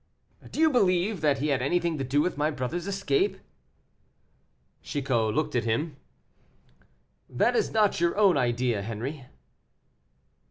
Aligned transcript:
"Do 0.49 0.59
you 0.59 0.71
believe 0.71 1.21
that 1.21 1.37
he 1.37 1.49
had 1.49 1.61
anything 1.61 1.99
to 1.99 2.03
do 2.03 2.21
with 2.23 2.35
my 2.35 2.49
brother's 2.49 2.87
escape?" 2.87 3.37
Chicot 4.81 5.31
looked 5.35 5.55
at 5.55 5.63
him. 5.65 5.95
"That 7.29 7.55
is 7.55 7.69
not 7.69 8.01
your 8.01 8.17
own 8.17 8.35
idea, 8.35 8.81
Henri." 8.81 9.27